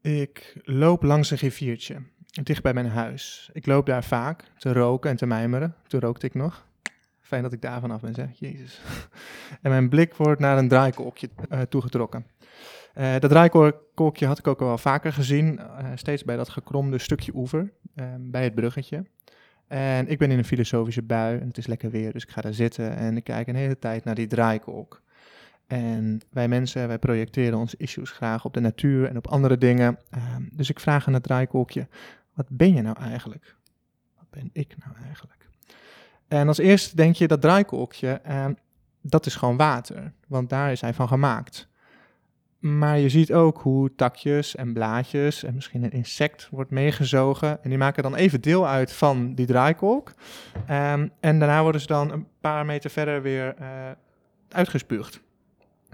[0.00, 1.96] ik loop langs een riviertje,
[2.42, 3.50] dicht bij mijn huis.
[3.52, 5.74] Ik loop daar vaak te roken en te mijmeren.
[5.86, 6.66] Toen rookte ik nog.
[7.24, 8.28] Fijn dat ik daar vanaf ben, zeg.
[8.38, 8.80] Jezus.
[9.62, 12.26] En mijn blik wordt naar een draaikolkje eh, toegetrokken.
[12.94, 15.58] Eh, dat draaikolkje had ik ook al wel vaker gezien.
[15.58, 19.04] eh, steeds bij dat gekromde stukje oever, eh, bij het bruggetje.
[19.66, 22.40] En ik ben in een filosofische bui en het is lekker weer, dus ik ga
[22.40, 25.02] daar zitten en ik kijk een hele tijd naar die draaikolk.
[25.66, 29.98] En wij mensen, wij projecteren onze issues graag op de natuur en op andere dingen.
[30.10, 31.88] Ehm, dus ik vraag aan het draaikolkje,
[32.34, 33.56] wat ben je nou eigenlijk?
[34.16, 35.43] Wat ben ik nou eigenlijk?
[36.28, 38.52] En als eerste denk je dat draaikolkje, ehm,
[39.00, 41.68] dat is gewoon water, want daar is hij van gemaakt.
[42.58, 47.62] Maar je ziet ook hoe takjes en blaadjes en misschien een insect wordt meegezogen.
[47.62, 50.12] En die maken dan even deel uit van die draaikolk.
[50.66, 53.68] Ehm, en daarna worden ze dan een paar meter verder weer eh,
[54.48, 55.20] uitgespuugd.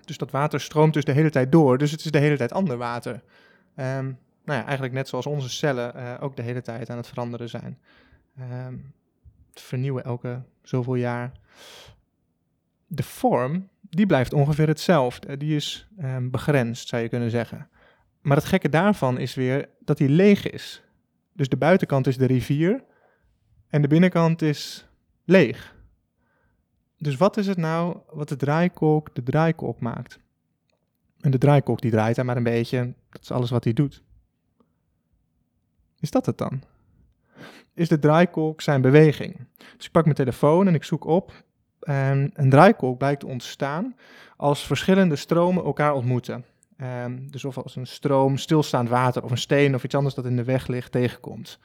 [0.05, 1.79] Dus dat water stroomt dus de hele tijd door.
[1.79, 3.23] Dus het is de hele tijd ander water.
[3.75, 4.05] Ehm,
[4.45, 7.49] nou ja, eigenlijk net zoals onze cellen eh, ook de hele tijd aan het veranderen
[7.49, 7.79] zijn.
[8.35, 8.79] Het
[9.53, 11.33] vernieuwen elke zoveel jaar.
[12.87, 15.37] De vorm, die blijft ongeveer hetzelfde.
[15.37, 17.69] Die is ehm, begrensd, zou je kunnen zeggen.
[18.21, 20.83] Maar het gekke daarvan is weer dat die leeg is.
[21.33, 22.85] Dus de buitenkant is de rivier
[23.69, 24.89] en de binnenkant is
[25.25, 25.75] leeg.
[26.99, 30.19] Dus wat is het nou wat de draaikolk de draaikolk maakt?
[31.21, 34.03] En de draaikolk die draait daar maar een beetje, dat is alles wat hij doet.
[36.01, 36.63] Is dat het dan?
[37.75, 39.47] Is de draaikolk zijn beweging?
[39.77, 41.45] Dus ik pak mijn telefoon en ik zoek op.
[41.81, 43.97] En een draaikolk blijkt te ontstaan
[44.37, 46.45] als verschillende stromen elkaar ontmoeten.
[46.77, 50.25] Ehm, dus of als een stroom stilstaand water of een steen of iets anders dat
[50.25, 51.59] in de weg ligt tegenkomt.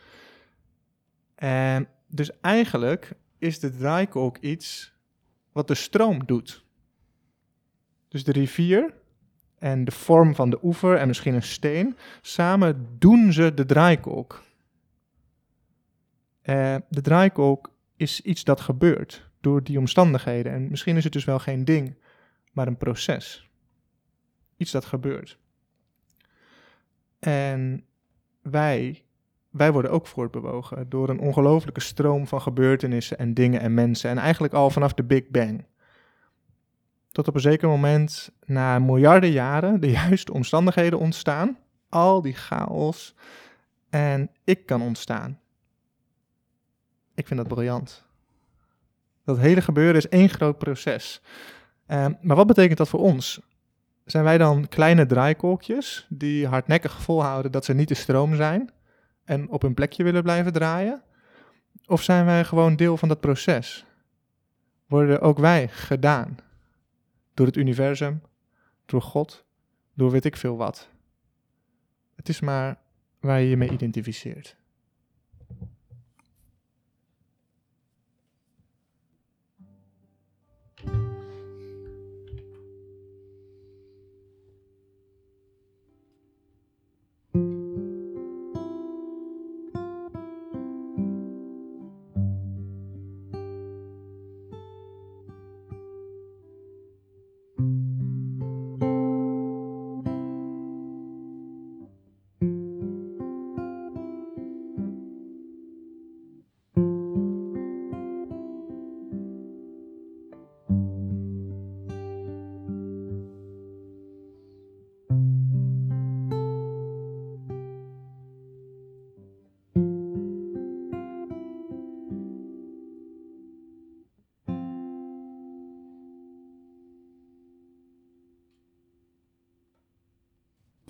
[1.36, 4.94] En dus eigenlijk is de draaikolk iets
[5.52, 6.63] wat de stroom doet.
[8.08, 8.94] Dus de rivier
[9.60, 14.44] en de vorm van de oever en misschien een steen, samen doen ze de draaikolk.
[16.45, 20.51] Eh, de draaikolk is iets dat gebeurt door die omstandigheden.
[20.51, 21.95] En misschien is het dus wel geen ding,
[22.51, 23.49] maar een proces.
[24.58, 25.38] Iets dat gebeurt.
[27.19, 27.86] En
[28.41, 29.05] wij,
[29.49, 34.10] wij worden ook voortbewogen door een ongelofelijke stroom van gebeurtenissen en dingen en mensen.
[34.10, 35.65] En eigenlijk al vanaf de Big Bang.
[37.12, 41.58] Tot op een zeker moment, na miljarden jaren, de juiste omstandigheden ontstaan.
[41.89, 43.15] Al die chaos.
[43.89, 45.39] En ik kan ontstaan.
[47.15, 48.04] Ik vind dat briljant.
[49.23, 51.21] Dat hele gebeuren is één groot proces.
[51.86, 53.39] Ehm, maar wat betekent dat voor ons?
[54.06, 58.71] Zijn wij dan kleine draaikolkjes die hardnekkig volhouden dat ze niet de stroom zijn
[59.23, 61.04] en op hun plekje willen blijven draaien?
[61.86, 63.86] Of zijn wij gewoon deel van dat proces?
[64.88, 66.38] Worden ook wij gedaan
[67.34, 68.21] door het universum,
[68.86, 69.45] door God,
[69.93, 70.89] door weet ik veel wat?
[72.15, 72.78] Het is maar
[73.19, 74.56] waar je je mee identificeert.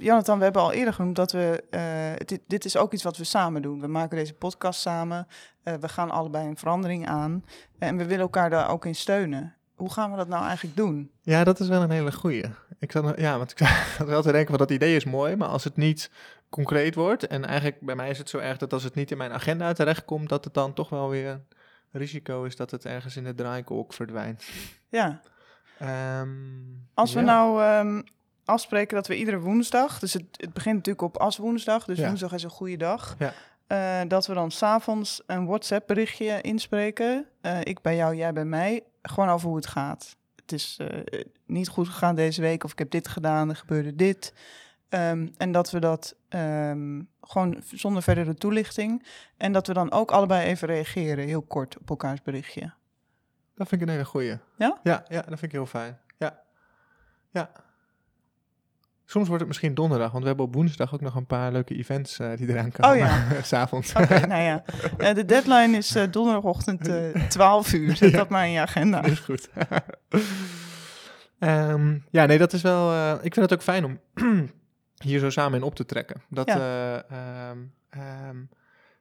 [0.05, 1.63] Jonathan, we hebben al eerder genoemd dat we.
[1.69, 3.81] eh, dit, dit is ook iets wat we samen doen.
[3.81, 5.27] We maken deze podcast samen.
[5.63, 7.45] Eh, we gaan allebei een verandering aan.
[7.79, 9.55] En we willen elkaar daar ook in steunen.
[9.75, 11.11] Hoe gaan we dat nou eigenlijk doen?
[11.21, 12.43] Ja, dat is wel een hele goeie.
[12.79, 13.57] Ik zat, ja, want ik
[13.97, 16.11] zat wel te denken van dat idee is mooi, maar als het niet
[16.49, 17.27] concreet wordt.
[17.27, 19.73] En eigenlijk bij mij is het zo erg dat als het niet in mijn agenda
[19.73, 21.29] terechtkomt, dat het dan toch wel weer
[21.91, 24.43] een risico is dat het ergens in de draaikolk verdwijnt.
[24.89, 25.21] Ja.
[25.79, 26.29] Ehm,
[26.93, 27.25] Als we ja.
[27.25, 28.01] nou ehm,
[28.45, 32.07] afspreken dat we iedere woensdag, dus het, het begint natuurlijk op as woensdag, dus Ja.
[32.07, 33.33] woensdag is een goede dag, Ja.
[33.67, 37.25] eh, dat we dan s'avonds een WhatsApp berichtje inspreken.
[37.41, 40.15] Eh, ik bij jou, jij bij mij, gewoon over hoe het gaat.
[40.35, 43.95] Het is eh, niet goed gegaan deze week of ik heb dit gedaan, er gebeurde
[43.95, 44.33] dit.
[44.89, 49.05] Ehm, en dat we dat ehm, gewoon zonder verdere toelichting.
[49.37, 52.73] En dat we dan ook allebei even reageren, heel kort op elkaars berichtje.
[53.55, 54.37] Dat vind ik een hele goeie.
[54.57, 54.79] Ja?
[54.83, 55.99] Ja, ja dat vind ik heel fijn.
[56.17, 56.41] Ja.
[57.29, 57.51] Ja.
[59.05, 61.75] Soms wordt het misschien donderdag, want we hebben op woensdag ook nog een paar leuke
[61.75, 62.91] events eh, die eraan komen.
[62.91, 63.23] Oh ja.
[63.43, 63.93] S'avonds.
[63.93, 64.63] Oké, nou ja.
[64.97, 67.95] Eh, de deadline is eh, donderdagochtend eh 12 uur.
[67.95, 69.01] Zet dat maar in je agenda.
[69.01, 69.49] Dat is goed.
[71.39, 73.13] Ehm, ja, nee, dat is wel...
[73.15, 73.99] ik vind het ook fijn om
[75.03, 76.21] hier zo samen in op te trekken.
[76.29, 76.57] Dat, Ja.
[76.57, 77.57] eh, ehm,
[77.89, 78.37] ehm,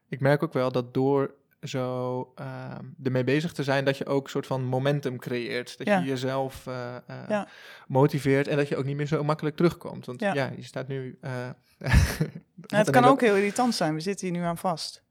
[0.08, 1.34] ik merk ook wel dat door
[1.64, 5.78] zo ehm, ermee bezig te zijn, dat je ook een soort van momentum creëert.
[5.78, 5.98] Dat Ja.
[5.98, 7.48] je jezelf eh, eh, Ja.
[7.86, 10.06] motiveert en dat je ook niet meer zo makkelijk terugkomt.
[10.06, 10.50] Want ja, Ja.
[10.56, 11.18] je staat nu...
[11.20, 11.32] eh,
[12.66, 13.94] het kan ook heel irritant zijn.
[13.94, 15.02] We zitten hier nu aan vast.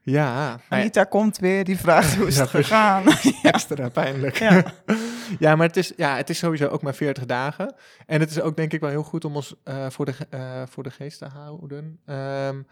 [0.00, 3.04] Ja, Anita komt weer, die vraagt hoe is het gegaan.
[3.42, 4.36] extra pijnlijk.
[4.38, 4.62] Ja.
[5.38, 7.74] Ja, maar het is, ja, het is sowieso ook maar 40 dagen.
[8.06, 9.54] En het is ook denk ik wel heel goed om ons
[9.88, 10.14] voor, de,
[10.70, 12.00] voor de geest te houden.
[12.06, 12.62] ehm,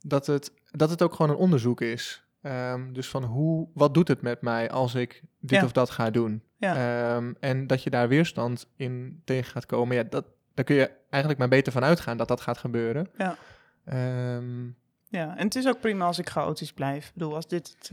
[0.00, 2.22] dat, het, dat het ook gewoon een onderzoek is.
[2.42, 5.64] Ehm, dus van hoe, wat doet het met mij als ik dit Ja.
[5.64, 6.42] of dat ga doen?
[6.56, 6.74] Ja.
[7.16, 9.96] Ehm, en dat je daar weerstand in tegen gaat komen.
[9.96, 10.24] Ja, dat,
[10.54, 13.08] daar kun je eigenlijk maar beter van uitgaan dat dat gaat gebeuren.
[13.16, 13.36] Ja.
[13.84, 14.64] Ehm,
[15.10, 17.06] ja, en het is ook prima als ik chaotisch blijf.
[17.06, 17.90] Ik bedoel, als dit het...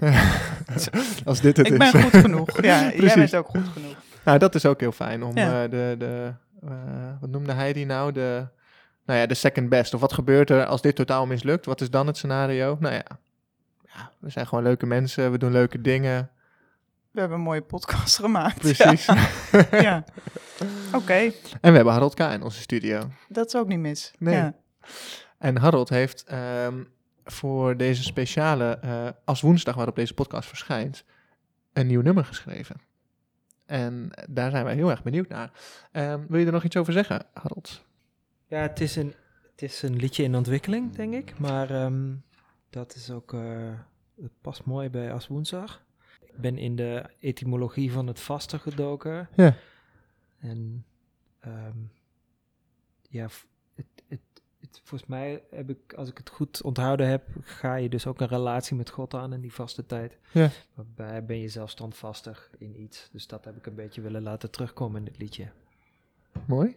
[0.00, 0.26] eh,
[1.24, 1.90] als dit het ik is.
[1.92, 2.62] ben goed genoeg.
[2.62, 3.96] Ja, jij bent ook goed genoeg.
[4.24, 5.64] Nou, dat is ook heel fijn om Ja.
[5.64, 6.70] eh, de, de eh,
[7.20, 8.12] wat noemde hij die nou?
[8.12, 8.46] De,
[9.06, 9.94] nou ja, de second best.
[9.94, 11.66] Of wat gebeurt er als dit totaal mislukt?
[11.66, 12.76] Wat is dan het scenario?
[12.80, 13.04] Nou ja,
[13.94, 16.30] ja we zijn gewoon leuke mensen, we doen leuke dingen.
[17.10, 18.58] We hebben een mooie podcast gemaakt.
[18.58, 19.06] Precies.
[19.06, 19.26] Ja,
[19.70, 20.04] ja.
[20.98, 21.14] Oké,
[21.60, 22.18] En we hebben Harold K.
[22.20, 23.10] in onze studio.
[23.28, 24.12] dat is ook niet mis.
[24.18, 24.34] Nee.
[24.34, 24.54] Ja.
[25.38, 26.82] En Harold heeft ehm,
[27.24, 31.04] voor deze speciale, eh, als woensdag waarop deze podcast verschijnt,
[31.72, 32.76] een nieuw nummer geschreven.
[33.66, 35.50] En daar zijn wij heel erg benieuwd naar.
[35.92, 37.84] Ehm, wil je er nog iets over zeggen, Harold?
[38.46, 39.14] Ja, het is een,
[39.50, 41.38] het is een liedje in ontwikkeling, denk ik.
[41.38, 42.12] Maar ehm,
[42.74, 43.32] dat is ook,
[44.20, 45.84] het past mooi bij As Woensdag.
[46.20, 49.28] Ik ben in de etymologie van het vasten gedoken.
[49.36, 49.56] Ja.
[50.38, 50.84] En
[51.40, 51.78] ehm,
[53.08, 53.28] ja,
[53.74, 54.20] het, het,
[54.60, 58.20] het, volgens mij heb ik, als ik het goed onthouden heb, ga je dus ook
[58.20, 60.18] een relatie met God aan in die vaste tijd.
[60.32, 60.50] Ja.
[60.74, 63.08] Waarbij ben je zelf standvastig in iets.
[63.12, 65.50] Dus dat heb ik een beetje willen laten terugkomen in dit liedje.
[66.46, 66.76] Mooi.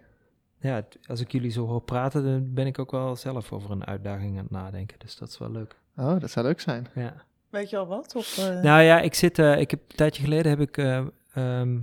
[0.60, 3.86] Ja, als ik jullie zo hoor praten, dan ben ik ook wel zelf over een
[3.86, 5.00] uitdaging aan het nadenken.
[5.00, 5.76] Dus dat is wel leuk.
[5.98, 6.88] Oh, dat zou leuk zijn.
[6.96, 7.26] Ja.
[7.50, 8.16] Weet je al wat?
[8.16, 11.06] Of, eh, Nou ja, ik zit, eh, ik heb een tijdje geleden heb ik eh,
[11.34, 11.80] ehm,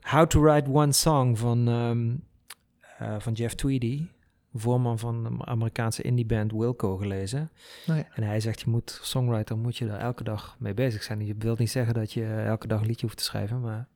[0.00, 2.14] How to Write One Song van, ehm,
[2.98, 4.06] eh, van Jeff Tweedy,
[4.54, 7.50] voorman van de Amerikaanse indieband Wilco, gelezen.
[7.86, 8.06] Nou ja.
[8.14, 11.26] En hij zegt, je moet, songwriter moet je daar elke dag mee bezig zijn.
[11.26, 13.88] Je wilt niet zeggen dat je elke dag een liedje hoeft te schrijven, maar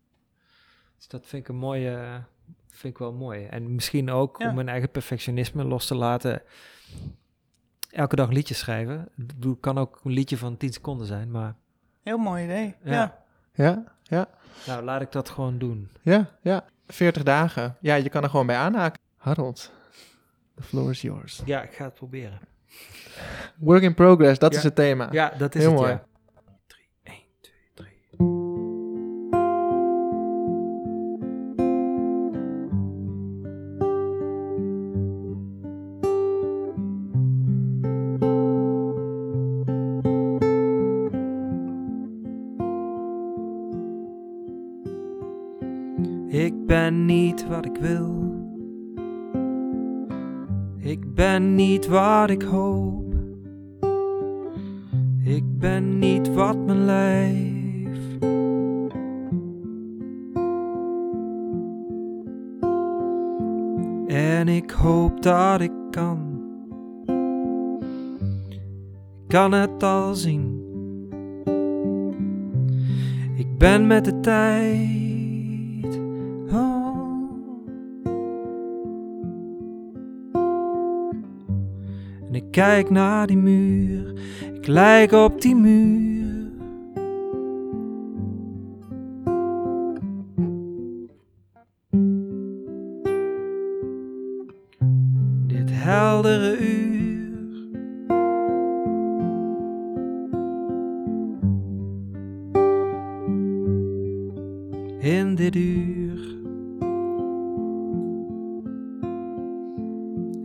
[0.96, 2.24] dus dat vind ik een mooie,
[2.70, 3.44] vind ik wel mooi.
[3.46, 4.48] En misschien ook Ja.
[4.48, 6.42] om mijn eigen perfectionisme los te laten.
[7.90, 9.08] Elke dag liedjes schrijven.
[9.14, 11.54] Bedoel, kan ook een liedje van 10 seconden zijn, maar
[12.02, 12.74] Heel mooi idee.
[12.84, 12.92] Ja.
[12.92, 13.22] Ja.
[13.52, 14.28] Ja, ja,
[14.66, 15.90] nou, laat ik dat gewoon doen.
[16.02, 16.64] ja, ja.
[16.86, 17.76] 40 dagen.
[17.80, 19.00] Ja, je kan er gewoon bij aanhaken.
[19.16, 19.72] Harold,
[20.54, 21.42] the floor is yours.
[21.44, 22.40] Ja, ik ga het proberen.
[23.56, 24.58] Work in progress, dat Ja.
[24.58, 25.08] is het thema.
[25.10, 25.98] Ja, dat is Heel het, mooi.
[46.68, 48.34] Ben niet wat ik wil.
[50.78, 53.14] Ik ben niet wat ik hoop.
[55.24, 57.98] Ik ben niet wat mijn lijf.
[64.06, 66.42] En ik hoop dat ik kan.
[69.26, 70.62] Kan het al zien.
[73.36, 75.07] Ik ben met de tijd.
[82.58, 84.12] Kijk naar die muur.
[84.54, 86.07] Ik lijk op die muur.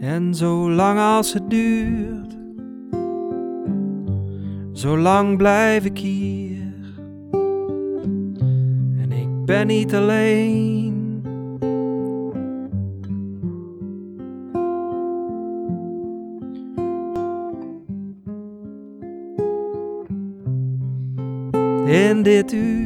[0.04, 2.38] En zolang als het duurt,
[4.72, 6.74] zolang blijf ik hier.
[9.02, 11.22] En ik ben niet alleen.
[21.86, 22.83] In dit uur.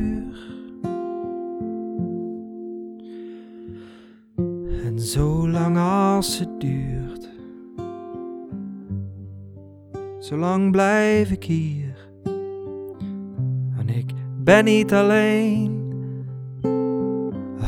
[10.37, 12.09] Zolang blijf ik hier.
[13.77, 15.85] En ik ben niet alleen.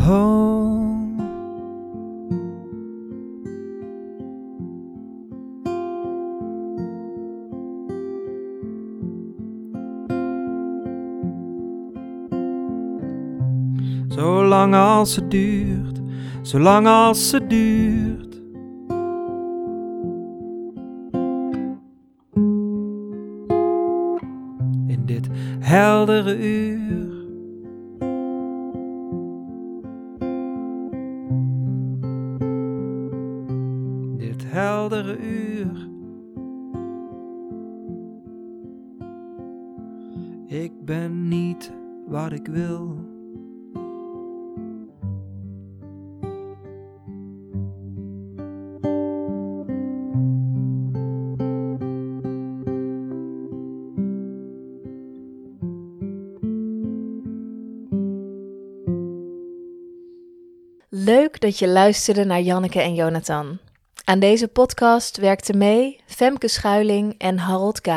[0.09, 0.67] Oh.
[14.07, 16.01] Zolang als het duurt,
[16.41, 18.28] zolang als het duurt.
[25.69, 27.09] Heldere uur.
[34.17, 35.89] Dit heldere uur.
[40.47, 41.73] Ik ben niet
[42.07, 42.95] wat ik wil.
[61.49, 63.59] Dat je luisterde naar Janneke en Jonathan.
[64.03, 67.87] Aan deze podcast werkten mee Femke Schuiling en Harold K.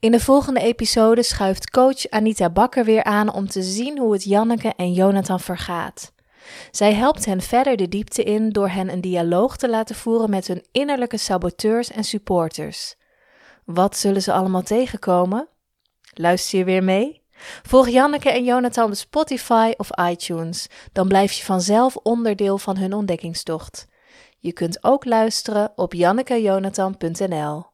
[0.00, 4.24] In de volgende episode schuift coach Anita Bakker weer aan om te zien hoe het
[4.24, 6.12] Janneke en Jonathan vergaat.
[6.70, 10.46] Zij helpt hen verder de diepte in door hen een dialoog te laten voeren met
[10.46, 12.94] hun innerlijke saboteurs en supporters.
[13.64, 15.48] Wat zullen ze allemaal tegenkomen?
[16.14, 17.21] Luister je weer mee?
[17.62, 22.92] Volg Janneke en Jonathan op Spotify of iTunes, dan blijf je vanzelf onderdeel van hun
[22.92, 23.86] ontdekkingstocht.
[24.38, 27.70] Je kunt ook luisteren op jannekejonathan.nl.